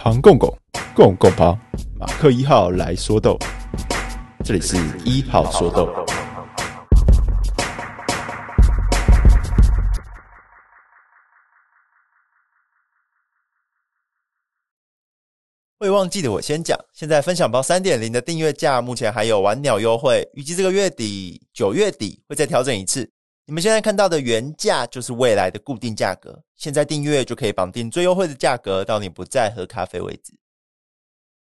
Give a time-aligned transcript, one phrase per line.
[0.00, 0.48] 庞公公，
[0.94, 1.58] 公公庞，
[1.98, 3.36] 马克一号来说豆，
[4.44, 5.92] 这里是一号说豆。
[15.80, 23.10] 会忘记的我先讲，现在分享包三点零的订阅价目前还有玩鸟优惠，预计这个月底九月底会再调整一次。
[23.48, 30.34] 你们现在看到的原价就是未来的固定价格，现在订阅就可以绑定最优惠的价格，到你不再喝咖啡为止。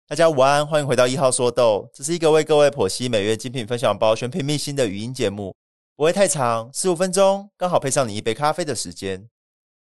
[0.06, 5.52] 大家午安，欢迎回到一号说豆，这是一个为各位剖析每月精品分享包选品秘辛的语音节目，
[5.96, 9.28] 不会太长，十五分钟，刚好配上你一杯咖啡的时间。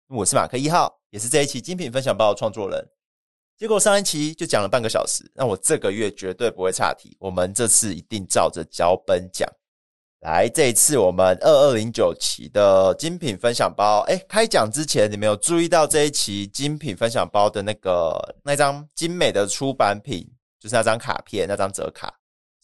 [0.08, 2.88] 我是马克一号，也是这一期精品分享包的创作人。
[3.56, 9.48] 结果上一期就讲了半个小时，那我这个月绝对不会岔题，我们这次一定照着脚本讲。
[10.20, 20.26] 来，这一次我们二二零九期的精品分享包，哎，开讲之前你没有注意到这一期精品分享包的那个那张精美的出版品，
[20.58, 22.12] 就是那张卡片，那张折卡，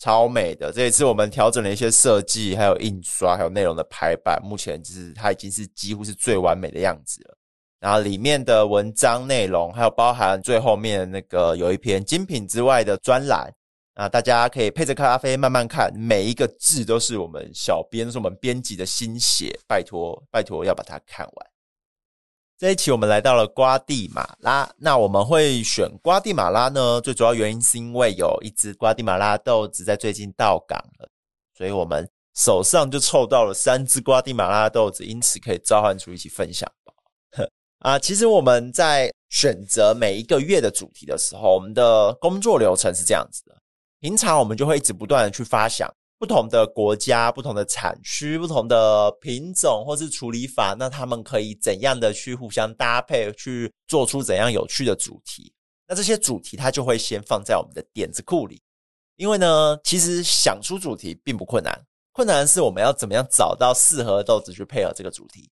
[0.00, 0.72] 超美的。
[0.72, 7.36] 这一次我们调整了一些设计，还有印刷，还有内容的排版，目前就是它已经是几乎是最完美的样子了。
[7.78, 13.52] 然后里面的文章内容，还有包含最后面那个有一篇精品之外的专栏。
[13.94, 21.46] 啊，大家可以配着咖啡慢慢看，每一个字都是我们小编，是我们编辑的心血，拜托拜托要把它看完。
[22.56, 31.08] 这一期我们来到了瓜地马拉，那我们会选瓜地马拉呢，最主要原因是因为有一只瓜地马拉豆子在最近到港了，
[31.54, 36.94] 所以我们手上就凑到了三只瓜地马拉豆子，因此可以召唤出一起分享包。
[37.80, 43.61] 啊，其实我们在选择每一个月的主题的时候，我们的工作流程是这样子的。
[44.02, 55.52] 平常我们就会一直不断的去发想不同的国家、不同的产区、不同的品种或是处理法，那他们可以怎样的去互相搭配，去做出怎样有趣的主题？
[55.86, 58.60] 那这些主题它就会先放在我们的点子库里，
[59.14, 61.72] 因为呢，其实想出主题并不困难，
[62.10, 65.48] 困难是我们要怎么样找到适合豆子去配合这个主题。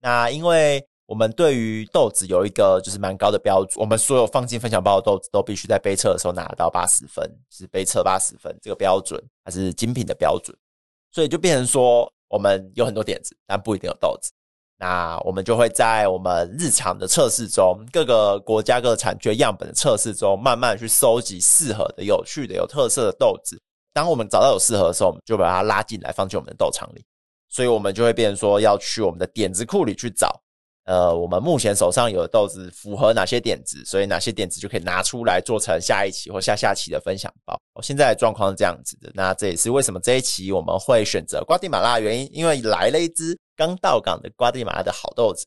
[0.00, 10.56] 那因为我们对于豆子有一个就是蛮高的标准，我们所有放进分享包的豆子都必须在杯测的时候拿到八十分，是杯测八十分这个标准，它是精品的标准，
[11.10, 14.32] 所以就变成说我们有很多点子，但不一定有豆子。
[14.78, 23.60] 那我们就会在我们日常的测试中，各个国家各个产区样本的测试中，慢慢去收集适合的、有趣的、有特色的豆子。
[23.92, 27.04] 当我们找到有适合的时候，我们就把它拉进来，放进我们的豆场里。
[27.50, 30.41] 所以我们就会变成说要去我们的点子库里去找。
[30.84, 37.56] 呃，我们目前手上有豆子符合哪些点子，所以哪些点子就可以拿出来做成下一期或下下期的分享包。
[37.74, 45.46] 我现在的状况是这样子的，那这也是为什么这一期我们会选择瓜地马拉的原因，因为来了一只刚到港的瓜地马拉的好豆子。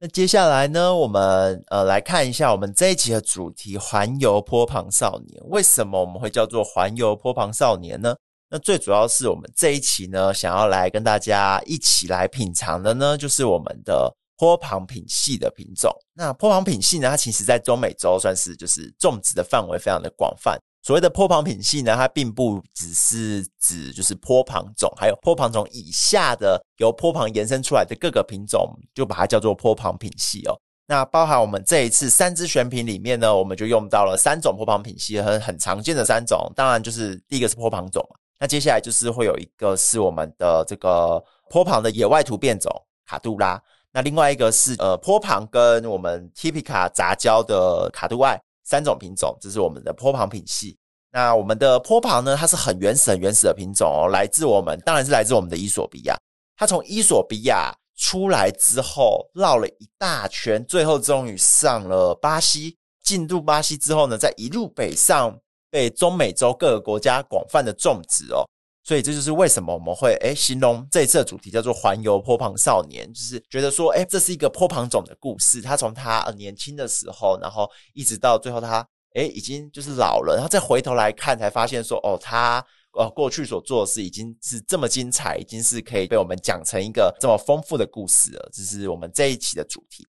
[0.00, 5.42] 那接下来呢，我们呃来看一下我们这一期的主题——环游坡旁少年。
[5.48, 8.16] 为什么我们会叫做环游坡旁少年呢？
[8.48, 14.10] 那最主要是我们这一期呢，想要来跟大家一起来品尝的呢，就是我们的。
[14.36, 20.58] 坡旁品系的品种，那坡旁品系呢，它其实在中美洲算是就是种植的范围非常的广泛。
[20.82, 30.54] 所谓的坡旁品系呢，它并不只是指就是坡旁种，还有坡旁种以下的由坡旁延伸出来的各个品种，就把它叫做坡旁品系哦。
[30.86, 36.48] 那包含我们这一次三支选品里面呢，我们就用到了三种坡旁品系，很很常见的三种。
[36.54, 38.00] 当然就是第一个是坡旁种，
[38.38, 41.20] 那接下来就是会有一个是我们的这个
[41.50, 42.70] 坡旁的野外突变种
[43.04, 43.60] 卡杜拉。
[43.96, 50.76] 那另外一个是呃坡旁跟我们 Typica 杂交的卡杜艾三种品种，这是我们的坡旁品系。
[51.10, 56.14] 那我们的坡旁呢，它是很原始、很原始的品种哦，来自我们当然是来自我们的伊索比亚。
[56.58, 62.76] 它从伊索比亚出来之后，绕了一大圈，最后终于上了巴西。
[63.02, 65.34] 进入巴西之后呢，再一路北上，
[65.70, 68.44] 被中美洲各个国家广泛的种植哦。
[68.86, 75.60] 所以这就是为什么我们会诶形容这一次的主题叫做环游坡旁少年，就是觉得说诶这是一个坡旁种的故事。
[75.60, 78.86] 他从他年轻的时候，然后一直到最后他
[79.16, 88.48] 诶已经就是老了，然后再回头来看，才发现说哦他呃过去所做的事已经是这么精彩，已经是可以被我们讲成一个这么丰富的故事了。
[88.52, 90.06] 这是我们这一期的主题。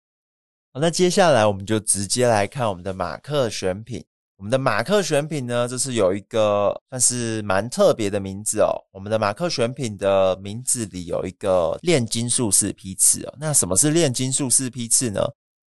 [0.71, 4.03] 好，那接下来我们就直接来看我们的马克选品。
[4.43, 8.75] 我们的马克选品呢，这是有一个算是蛮特别的名字哦。
[8.91, 13.33] 我们的马克选品的名字里有一个炼金术士批次哦。
[13.39, 15.21] 那什么是炼金术士批次呢？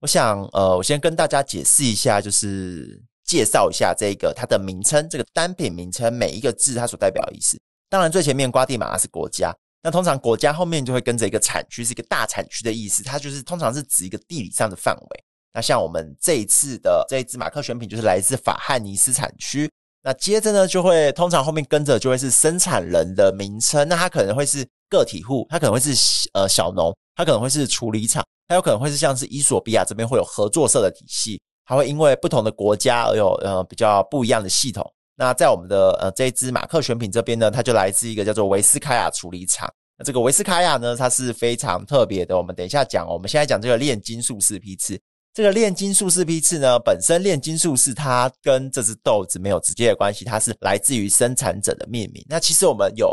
[0.00, 7.59] 我想，呃，我先跟大家解释一下，就是介绍一下这个它的名称，这个单品名称每一个字它所代表的意思。
[7.88, 9.50] 当然，最前面瓜地马拉是国家，
[9.82, 13.03] 那通常国家后面就会跟着一个产区，是一个大产区的意思。
[13.03, 15.25] 它就是通常是指一个地理上的范围。
[15.58, 19.69] 那像我们这一次的这一支马克选品就是来自法汉尼斯产区。
[20.05, 23.88] 那接着呢，就会通常后面跟着就会是生产人的名称。
[23.88, 31.40] 那他可能会是个体户，他可能会是呃小农，他可能会是处理厂，他有可能会是像是伊索比亚这边会有合作社的体系。
[31.66, 34.88] 它会因为不同的国家而有呃比较不一样的系统。
[35.16, 39.69] 那在我们的呃这一支马克选品这边呢，它就来自一个叫做维斯卡亚处理厂。
[39.99, 42.38] 那这个维斯卡亚呢，它是非常特别的。
[42.38, 44.96] 我们等一下讲，我们现在讲这个炼金术士批次。
[45.35, 52.25] 这个炼金术士批次呢，本身炼金术士它跟这只豆子没有直接的关系，它是来自于生产者的命名。
[52.29, 53.09] 那其实我们有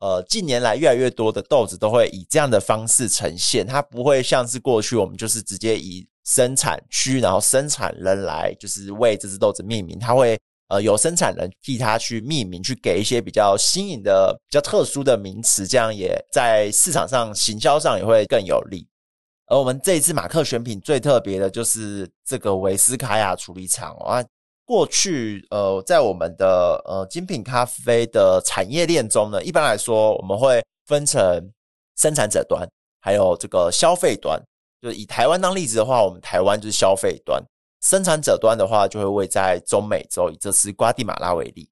[0.00, 10.38] 呃近年来越来越多的豆子都会以这样的方式呈现，它不会像是过去我们就是直接以生产区然后生产人来就是为这只豆子命名，它会。
[10.68, 18.84] 呃，由生产人替他去命名，去给一些比较新颖的、比较特殊的名词，这样也在市场上行销上也会更有利。
[19.46, 24.24] 而我们这一次马克选品最特别的就是这个维斯卡亚处理厂啊。
[24.64, 31.52] 过去呃，在我们的呃精品咖啡的产业链中呢，一般来说我们会分成
[31.96, 32.68] 生产者端，
[33.00, 34.42] 还有这个消费端。
[34.82, 37.40] 就以台湾当例子的话，我们台湾就是消费端。
[37.80, 41.70] 生产者端的话，就会位在中美洲，以这次瓜地马拉为例。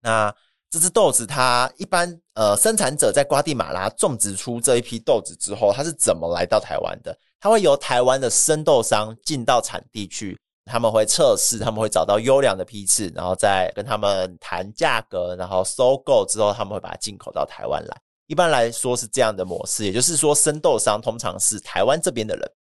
[0.00, 0.32] 那
[0.70, 7.16] 这只豆子，它一般呃，生产者在瓜地马拉种植出这一批豆子之后，它是怎么来到台湾的？
[7.40, 17.96] 它会由台湾的生豆商进到产地去，他们会测试，他们会找到优良的批次，然后再跟他们谈价格，然后收购之后，他们会把它进口到台湾来。
[18.26, 22.52] 一般来说是这样的模式，也就是说，生豆商通常是台湾这边的人。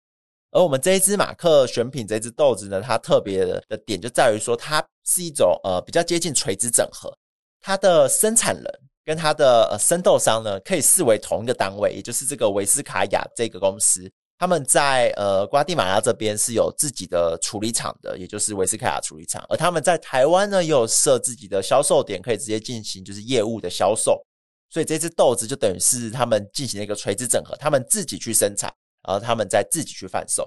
[0.51, 7.13] 而我们这一支马克选品这支豆子呢，它特别的点就在于说，它是一种呃比较接近垂直整合，
[7.61, 8.65] 它的生产人
[9.03, 24.21] 跟它的呃生豆商呢，可以视为同一个单位，也就是这个维斯卡亚这个公司，他们在呃瓜地马拉这边是有自己的处理厂的，也就是维斯卡亚处理厂，而他们在台湾呢也有设自己的销售点，可以直接进行就是业务的销售，
[24.69, 28.73] 所以这支豆子就等于是他们进行了一个垂直整合，他们自己去生产。
[29.07, 30.45] 然后他们再自己去贩售，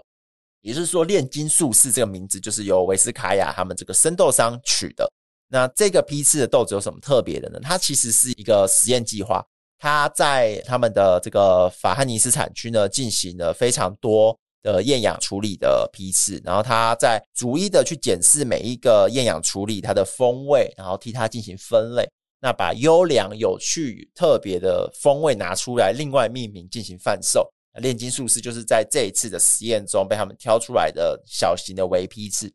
[0.60, 5.10] 也就是说，炼金术士这个名字就是由维斯卡亚他们这个生豆商取的。
[5.52, 7.58] 那这个批次的豆子有什么特别的呢？
[7.60, 9.44] 它其实是一个实验计划，
[9.78, 22.08] 它在他们的这个法汉尼斯产区呢进行了非常多的厌氧处理的批次，然后他在逐一的去检视每一个厌氧处理它的风味，然后替它进行分类，
[22.40, 27.50] 那把优良、有趣、特别的风味拿出来，另外命名进行贩售。
[27.80, 32.52] 炼金术士就是在这一次的实验中被他们挑出来的小型的微批次。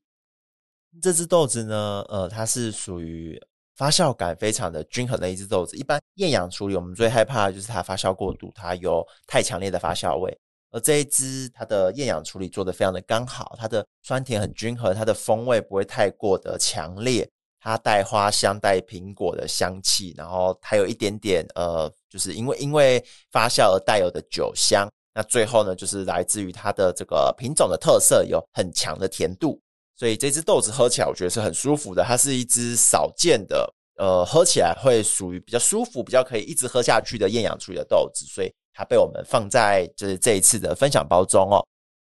[1.01, 3.39] 这只豆子呢，呃，它是属于
[3.75, 5.75] 发酵感非常的均衡的一只豆子。
[5.77, 10.35] 一般厌氧处理，我们最害怕的就是它发酵过度，它有太强烈的发酵味。
[10.71, 17.29] 而这一支它的厌氧处理做得非常的刚好，它的酸甜很均衡，它的风味不会太过的强烈，
[17.61, 24.87] 它带花香、带苹果的香气，然后还有一点点呃，就是因为因为发酵而带有的酒香。
[25.13, 29.57] 那最后呢，就是来自于它的这个品种的特色，有很强的甜度，
[29.95, 32.03] 所以这只豆子喝起来我觉得是很舒服的。
[32.03, 41.65] 它是一支少见的，呃，喝起来会属于比较舒服、比较可以一直喝下去的厌氧处理的豆子，所以它被我们放在就是这一次的分享包中哦。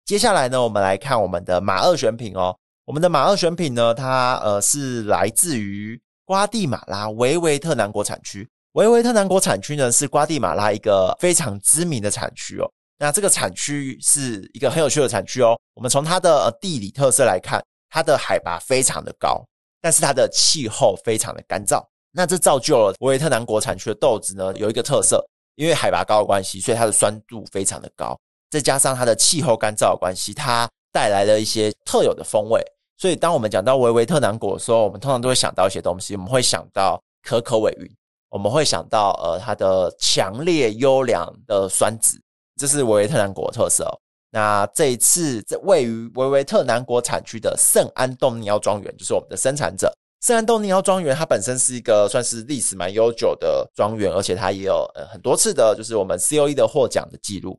[0.06, 2.56] 接下来呢，我们来看我们的马二选品哦。
[2.86, 8.48] 我们的马二选品呢，它呃是来自于瓜地马拉维维特南国产区。
[8.74, 12.70] 维维特南国产区呢，是瓜地马拉一个非常知名的产区哦。
[13.00, 15.58] 那这个产区是一个很有趣的产区哦。
[15.74, 17.60] 我们从它的地理特色来看，
[17.96, 19.42] 它的海拔非常的高，
[19.80, 21.82] 但是它的气候非常的干燥。
[22.12, 25.26] 那这造就了维维特南国产区的豆子呢，有一个特色，
[25.56, 28.14] 因为海拔高的关系，所以它的酸度非常的高。
[28.50, 32.62] 再加上它的气候干燥的关系，它带来了一些特有的风味。
[32.98, 37.90] 所以当我们讲到维维特南果的时候，我们通常都会想到一些东西，我们会想到可可尾韵，
[38.28, 42.22] 我们会想到呃它的强烈优良的酸质。
[42.58, 43.96] 这是维维特南果的特色哦。
[44.36, 49.90] 那这一次，在位于维维特南国产区的圣安东尼奥庄园，就是我们的生产者。
[50.20, 57.58] 圣安东尼奥庄园，它本身是一个算是历史蛮悠久的庄园，而且它也有呃很多次的，就是我们 COE 的获奖的记录。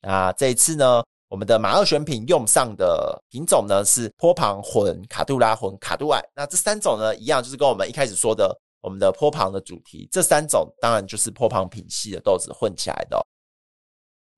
[0.00, 6.18] 那这一次呢，我们的马二选品用上的品种呢是坡旁混卡杜拉混卡杜艾。
[6.34, 13.22] 那这三种呢，一样就是跟我们一开始说的我们的坡旁的主题，这三种当然就是坡旁品系的豆子混起来的。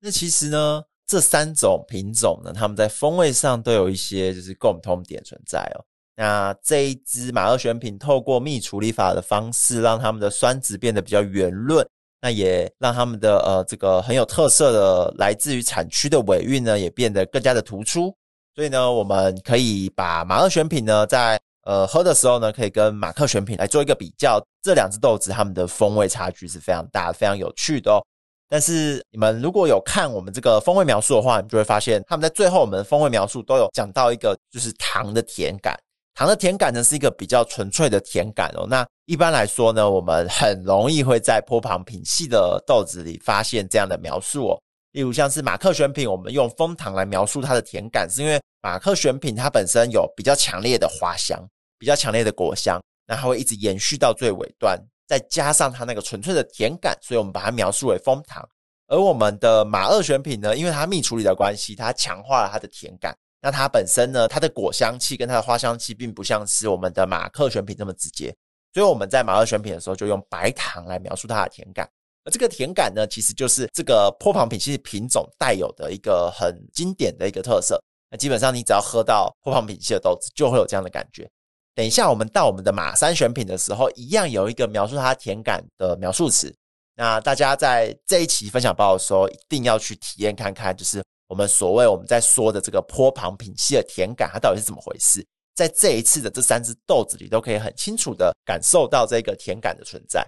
[0.01, 5.81] 那其实呢，这三种品种呢，它们在风味上都有一些就是共通点存在哦。
[6.15, 11.83] 那这一支马二选品透过蜜处理法的方式，让它们的酸质变得比较圆润，
[12.21, 18.15] 那也让它们的呃这个很有特色的来自于产区的尾韵呢，也变得更加的突出。
[18.53, 24.39] 所以呢，我们可以把马二选品呢，在呃喝的时候呢，可以跟马克选品来做一个比较。
[24.61, 28.05] 这两支豆子它们的风味差距是非常大，非常有趣的哦。
[28.49, 35.77] 但是你们如果有看我们这个风味描述的话，你就会发现他们在最后我们的风味描述都有讲到一个，就是糖的甜感。
[36.15, 38.65] 糖的甜感呢是一个比较纯粹的甜感哦。
[38.67, 44.61] 那一般来说呢，我们很容易会在波旁品系的豆子里发现这样的描述哦。
[44.91, 51.39] 例如像是马克选品，我们用蜂糖来描述它的甜感，是因为马克选品它本身有比较强烈的花香，
[51.77, 54.77] 比较强烈的果香，那它会一直延续到最尾端。
[55.09, 58.47] 再加上它那个纯粹的甜感，所以我们把它描述为枫糖。
[58.85, 63.17] 而我们的马二选品呢，因为它蜜处理的关系，它强化了它的甜感。
[63.41, 68.35] 那它本身呢，它的果香气跟它的花香气，并不像是我们的马克选品这么直接。
[68.71, 71.89] 所以我们在马二选品的时候，就用白糖来描述它的甜感。
[72.23, 77.81] 而这个甜感呢，其实就是这个波旁品系品种带有的一个很经典的一个特色。
[78.11, 81.29] 那基本上你只要喝到波旁品系的豆子，就会有这样的感觉。
[81.75, 86.53] 等一下，我们到我们的马三选品的时候，一样有一个描述它甜感的描述词。
[86.95, 95.25] 那大家在这一期分享包的时候，一定要去体验看看，就是我们所谓我们在说的这个坡旁品系的甜感，它到底是怎么回事？
[95.55, 100.25] 在这一次的这三支豆子里，都可以很清楚的感受到这个甜感的存在。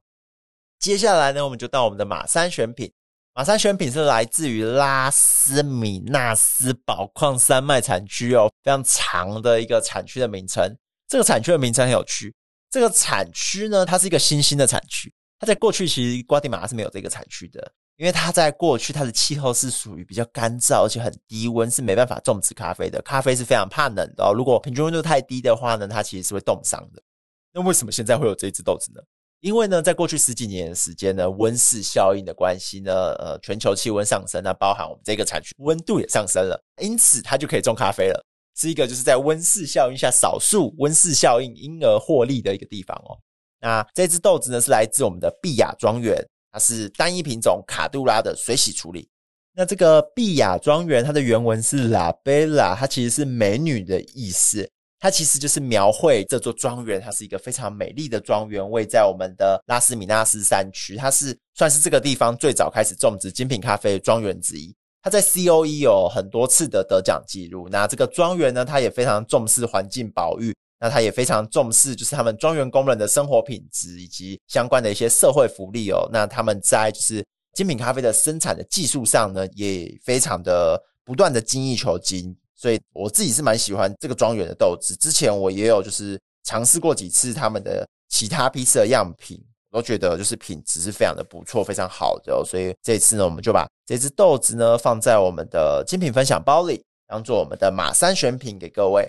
[0.79, 2.91] 接下来呢，我们就到我们的马三选品。
[3.33, 10.75] 马三选品是来自于拉斯米纳斯宝矿山脉产区哦，非常长的一个产区的名称。
[11.11, 12.33] 这个产区的名称很有趣。
[12.69, 15.13] 这个产区呢，它是一个新兴的产区。
[15.37, 23.01] 它在过去其实瓜地马拉是没有这个产区的，因为它在过去它的气候是属于比较干燥，而且很低温，是没办法种植咖啡的。
[23.01, 24.31] 咖啡是非常怕冷的哦。
[24.33, 27.03] 如果平均温度太低的话呢，它其实是会冻伤的。
[27.51, 29.01] 那为什么现在会有这一支豆子呢？
[29.41, 38.23] 因为呢，在过去十几年的时间呢，温室效应的关系呢，呃，全球气温上升，那包含我们这个产区温度也上升了，因此它就可以种咖啡了。
[38.55, 43.17] 是一个就是在温室效应下，少数温室效应因而获利的一个地方哦。
[43.59, 46.17] 那这支豆子呢，是来自我们的碧雅庄园，
[46.51, 49.07] 它是单一品种卡杜拉的水洗处理。
[49.53, 54.69] 那这个碧雅庄园，它的原文是 La Bella，它其实是美女的意思。
[54.97, 64.73] 它其实就是描绘这座庄园，它是一个非常美丽的庄园，位在我们的拉斯米纳斯山区，它是算是这个地方最早开始种植精品咖啡的庄园之一。
[65.01, 67.67] 他在 COE 有很多次的得奖记录。
[67.69, 76.07] 那这个庄园呢，它也非常重视环境保育，那它也非常重视就是他们庄园工人的生活品质以及相关的一些社会福利哦。
[76.11, 82.35] 那他们在就是精品咖啡的生产的技术上呢，也非常的不断的精益求精。
[82.55, 84.95] 所以我自己是蛮喜欢这个庄园的豆子。
[84.97, 89.43] 之前我也有就是尝试过几次他们的其他批次的样品。
[89.71, 99.05] 我都觉得就是品质是非常的不错，非常好的哦，所以这次呢，我们就把这只豆子呢放在我们的精品分享包里，当做我们的马三选品给各位。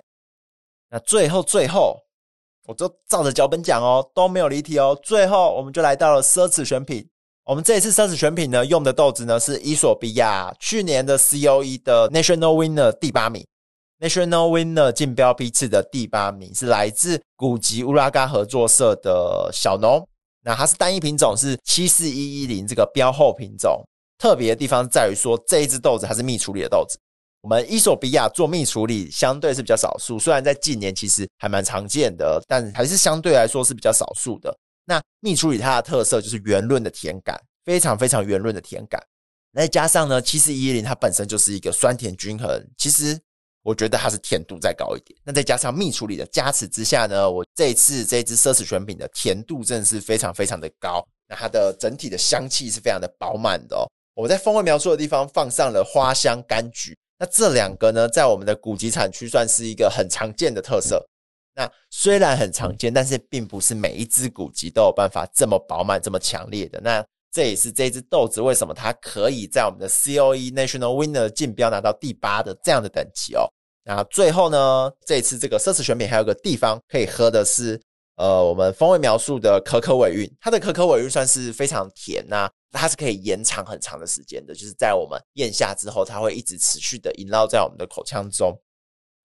[0.91, 1.97] 那最后最后，
[2.67, 4.99] 我都照着脚本讲哦，都没有离题哦。
[5.01, 7.09] 最后我们就来到了奢侈选品，
[7.45, 13.47] 我们这一次奢侈选品呢用的豆子呢是伊索比亚去年的 COE 的 National Winner 第八名
[14.01, 20.05] ，National Winner 竞标批次的第八名是来自古吉乌拉嘎合作社的小农。
[20.43, 23.81] 那它是单一品种，是七四一一零这个标后品种。
[24.23, 26.97] 特别的地方在于说，这一支豆子它是蜜处理的豆子。
[27.41, 34.57] 我们伊索比亚做蜜处理相对是比较少数，虽然在近年其实还蛮常见的，但还是相对来说是比较少数的。
[34.85, 39.02] 那蜜处理它的特色就是圆润的甜感，非常非常圆润的甜感。
[39.55, 43.19] 再加上呢，七四一一零它本身就是一个酸甜均衡，其实。
[43.64, 53.88] 我觉得它是甜度再高一点，那再加上蜜处理的加持之下呢，我这一次这一支奢侈选品的甜度真的是非常非常的高，那它的整体的香气是非常的饱满的。
[54.14, 61.04] 我在风味描述的地方放上了花香柑橘，那这两个呢，在我们的古籍产区算是一个很常见的特色。
[61.54, 66.81] 那虽然很常见，但是并不是每一只古籍都有办法这么饱满、这么强烈的。
[66.83, 73.47] 那这也是这只豆子为什么它可以在我们的 COE National Winner 竞标拿到第八的这样的等级哦。
[73.85, 77.81] 那最后呢，这次这个奢侈选品还有个地方可以喝的是，
[78.23, 88.57] 呃，我们风味描述的可可尾韵，它的可可尾韵算是非常甜呐、啊，它是可以延长很长的时间的，就是在我们咽下之后，它会一直持续的萦绕在我们的口腔中。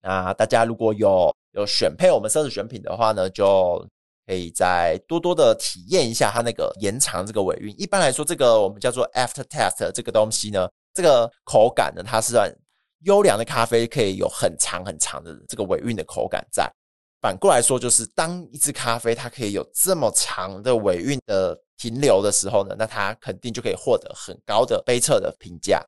[0.02, 3.88] 那大家如果有有选配我们奢侈选品的话呢，就
[4.26, 7.72] 可以再多多的体验一下它那个延长这个尾韵。
[7.80, 12.52] 一般来说，这个我们叫做 after taste 这个东西呢，这个口感呢，它是算。
[13.04, 16.68] 优良的咖啡可以有很长很长的这个尾韵的口感在。
[17.22, 25.84] 反过来说，就是当一支咖啡它可以有这么长的尾韵的停留的时候呢，那它肯定就可以获得很高的杯测的评价。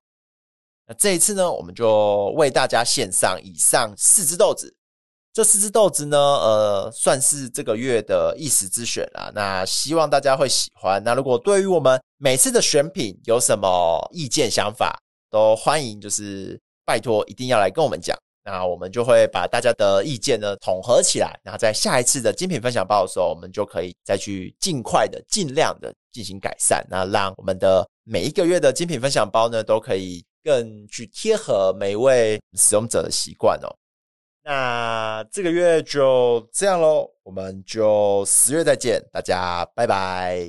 [0.87, 4.75] 那这一次呢，我们就为大家献上以上四支豆子。
[5.31, 9.31] 这四支豆子呢，呃，算是这个月的一时之选啦。
[9.35, 11.01] 那希望大家会喜欢。
[11.05, 18.17] 那如果对于我们每次的选品有什么意见想法，都欢迎，就是拜托一定要来跟我们讲。
[18.51, 33.69] 那我们就会把大家的意见呢统合起来，然后在下一次的精品分享包的时候，我们就可以再去尽快的、尽量的进行改善，那让我们的每一个月的精品分享包呢，都可以更去贴合每一位使用者的习惯哦。
[34.43, 40.39] 那这个月就这样喽，我们就十月再见，大家拜拜。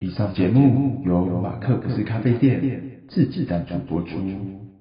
[0.00, 4.71] 以上节目由马克不是咖啡店自制赞助播出。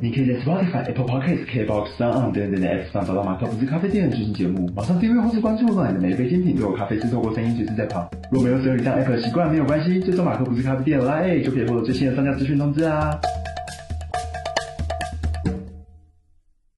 [0.00, 4.70] 你可以在 Spotify、Apple Podcasts、KBox、Sound 等等的 App 上找到马克不是咖啡店的最新节目。
[4.76, 8.08] 马上订阅或是关注，让你的每一杯精品都有咖啡制作过声音随时在旁。
[8.30, 13.18] 如果没有使用以上 App 的习惯，没有关系，追踪马克不是咖啡店的 LINE 就可以获得最新的商家资讯通知啊。